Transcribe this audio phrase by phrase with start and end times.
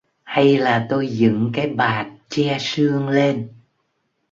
[0.23, 3.49] Hay là tôi dựng cái bạt che sương lên